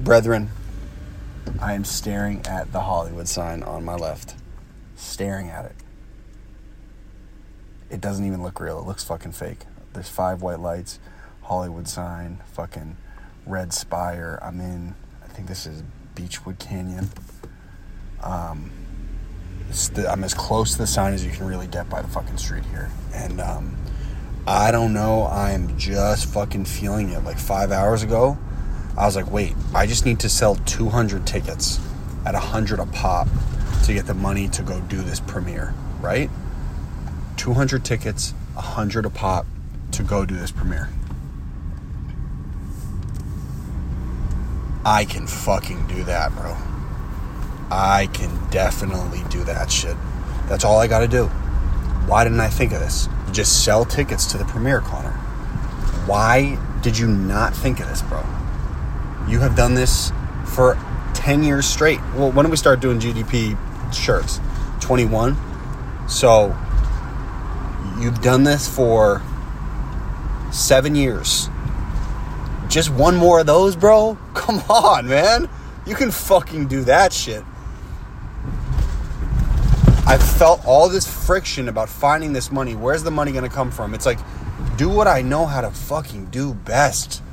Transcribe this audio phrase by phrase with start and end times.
[0.00, 0.50] Brethren,
[1.60, 4.34] I am staring at the Hollywood sign on my left.
[4.96, 5.76] Staring at it.
[7.90, 8.78] It doesn't even look real.
[8.80, 9.60] It looks fucking fake.
[9.92, 10.98] There's five white lights,
[11.42, 12.96] Hollywood sign, fucking
[13.46, 14.38] red spire.
[14.42, 15.84] I'm in, I think this is
[16.16, 17.10] Beachwood Canyon.
[18.20, 18.72] Um,
[19.94, 22.38] the, I'm as close to the sign as you can really get by the fucking
[22.38, 22.90] street here.
[23.14, 23.76] And um,
[24.46, 27.22] I don't know, I'm just fucking feeling it.
[27.22, 28.36] Like five hours ago,
[28.96, 31.80] I was like, wait, I just need to sell 200 tickets
[32.24, 33.28] at 100 a pop
[33.84, 36.30] to get the money to go do this premiere, right?
[37.36, 39.46] 200 tickets, 100 a pop
[39.92, 40.88] to go do this premiere.
[44.84, 46.56] I can fucking do that, bro.
[47.70, 49.96] I can definitely do that shit.
[50.48, 51.26] That's all I got to do.
[52.06, 53.08] Why didn't I think of this?
[53.32, 55.12] Just sell tickets to the premiere, Connor.
[56.06, 58.22] Why did you not think of this, bro?
[59.34, 60.12] You have done this
[60.44, 60.78] for
[61.14, 61.98] 10 years straight.
[62.14, 63.58] Well, when did we start doing GDP
[63.92, 64.38] shirts?
[64.78, 65.36] 21.
[66.08, 66.56] So
[67.98, 69.20] you've done this for
[70.52, 71.48] seven years.
[72.68, 74.16] Just one more of those, bro?
[74.34, 75.50] Come on, man.
[75.84, 77.42] You can fucking do that shit.
[80.06, 82.76] I felt all this friction about finding this money.
[82.76, 83.94] Where's the money going to come from?
[83.94, 84.20] It's like,
[84.76, 87.23] do what I know how to fucking do best.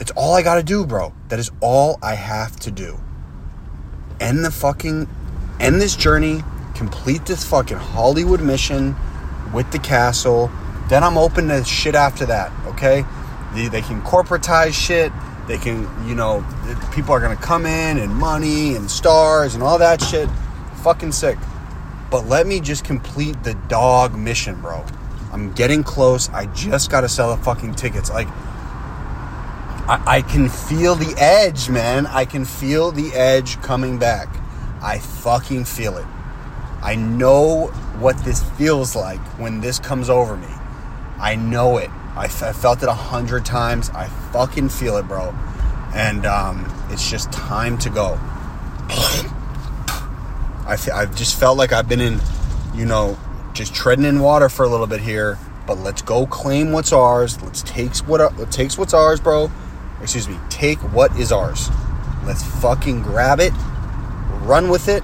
[0.00, 1.12] It's all I got to do, bro.
[1.28, 2.98] That is all I have to do.
[4.20, 5.08] End the fucking,
[5.60, 6.42] end this journey,
[6.74, 8.94] complete this fucking Hollywood mission
[9.52, 10.50] with the castle.
[10.88, 13.04] Then I'm open to shit after that, okay?
[13.54, 15.12] They, they can corporatize shit.
[15.46, 16.44] They can, you know,
[16.92, 20.28] people are going to come in and money and stars and all that shit.
[20.82, 21.38] Fucking sick.
[22.10, 24.84] But let me just complete the dog mission, bro.
[25.32, 26.28] I'm getting close.
[26.30, 28.10] I just got to sell the fucking tickets.
[28.10, 28.28] Like,
[29.88, 32.06] I, I can feel the edge, man.
[32.06, 34.28] I can feel the edge coming back.
[34.82, 36.04] I fucking feel it.
[36.82, 37.68] I know
[37.98, 40.46] what this feels like when this comes over me.
[41.18, 41.88] I know it.
[42.14, 43.88] I, f- I felt it a hundred times.
[43.90, 45.30] I fucking feel it, bro.
[45.94, 48.18] And um, it's just time to go.
[50.66, 52.20] I f- I've just felt like I've been in,
[52.74, 53.18] you know,
[53.54, 55.38] just treading in water for a little bit here.
[55.66, 57.40] But let's go claim what's ours.
[57.42, 59.50] Let's take what let's takes what's ours, bro
[60.02, 61.68] excuse me, take what is ours.
[62.24, 63.52] Let's fucking grab it,
[64.42, 65.02] run with it,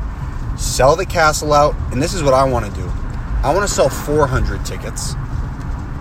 [0.56, 2.86] sell the castle out, and this is what I want to do.
[3.42, 5.14] I want to sell 400 tickets,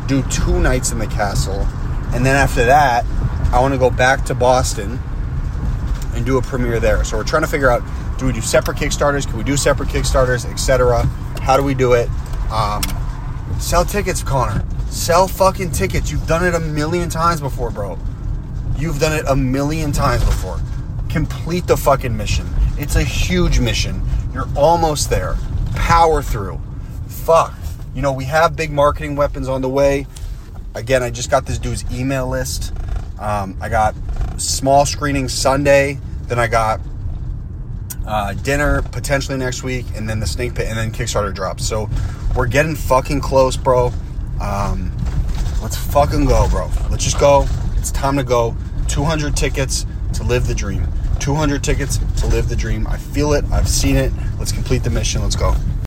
[0.07, 1.67] do two nights in the castle,
[2.13, 3.05] and then after that,
[3.51, 4.99] I want to go back to Boston
[6.15, 7.03] and do a premiere there.
[7.03, 7.83] So we're trying to figure out
[8.17, 9.27] do we do separate Kickstarters?
[9.27, 11.05] Can we do separate Kickstarters, etc.?
[11.41, 12.09] How do we do it?
[12.51, 12.81] Um,
[13.59, 14.63] sell tickets, Connor.
[14.89, 16.11] Sell fucking tickets.
[16.11, 17.97] You've done it a million times before, bro.
[18.77, 20.59] You've done it a million times before.
[21.09, 22.47] Complete the fucking mission.
[22.77, 24.01] It's a huge mission.
[24.33, 25.35] You're almost there.
[25.75, 26.59] Power through.
[27.07, 27.53] Fuck.
[27.93, 30.07] You know, we have big marketing weapons on the way.
[30.75, 32.73] Again, I just got this dude's email list.
[33.19, 33.93] Um, I got
[34.37, 35.99] small screening Sunday.
[36.23, 36.81] Then I got
[38.07, 41.67] uh, dinner potentially next week, and then the snake pit, and then Kickstarter drops.
[41.67, 41.89] So
[42.35, 43.91] we're getting fucking close, bro.
[44.41, 44.91] Um,
[45.61, 46.71] let's fucking go, bro.
[46.89, 47.45] Let's just go.
[47.83, 48.55] It's time to go.
[48.87, 50.87] 200 tickets to live the dream.
[51.19, 52.87] 200 tickets to live the dream.
[52.87, 53.43] I feel it.
[53.51, 54.13] I've seen it.
[54.39, 55.21] Let's complete the mission.
[55.21, 55.53] Let's go.